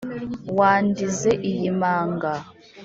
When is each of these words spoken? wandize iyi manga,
wandize 0.57 1.31
iyi 1.49 1.69
manga, 1.79 2.33